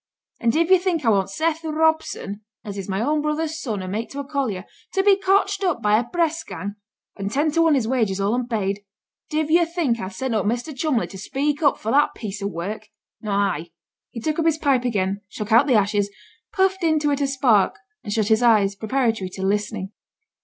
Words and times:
And 0.39 0.51
div 0.51 0.71
yo' 0.71 0.79
think 0.79 1.05
I 1.05 1.09
want 1.11 1.29
Seth 1.29 1.63
Robson 1.63 2.41
(as 2.65 2.75
is 2.75 2.89
my 2.89 2.99
own 3.01 3.21
brother's 3.21 3.61
son, 3.61 3.83
and 3.83 3.91
mate 3.91 4.09
to 4.09 4.19
a 4.19 4.23
collier) 4.25 4.65
to 4.93 5.03
be 5.03 5.15
cotched 5.15 5.63
up 5.63 5.79
by 5.83 5.99
a 5.99 6.03
press 6.03 6.43
gang, 6.43 6.77
and 7.17 7.29
ten 7.31 7.51
to 7.51 7.61
one 7.61 7.75
his 7.75 7.87
wages 7.87 8.19
all 8.19 8.33
unpaid? 8.33 8.79
Div 9.29 9.51
yo' 9.51 9.63
think 9.63 9.99
I'd 9.99 10.11
send 10.13 10.33
up 10.33 10.47
Measter 10.47 10.71
Cholmley 10.71 11.07
to 11.07 11.19
speak 11.19 11.61
up 11.61 11.77
for 11.77 11.91
that 11.91 12.15
piece 12.15 12.41
o' 12.41 12.47
work? 12.47 12.87
Not 13.21 13.37
I.' 13.59 13.67
He 14.09 14.19
took 14.19 14.39
up 14.39 14.45
his 14.47 14.57
pipe 14.57 14.85
again, 14.85 15.21
shook 15.29 15.51
out 15.51 15.67
the 15.67 15.75
ashes, 15.75 16.09
puffed 16.51 16.83
it 16.83 16.87
into 16.87 17.11
a 17.11 17.27
spark, 17.27 17.77
and 18.03 18.11
shut 18.11 18.29
his 18.29 18.41
eyes, 18.41 18.73
preparatory 18.75 19.29
to 19.33 19.45
listening. 19.45 19.91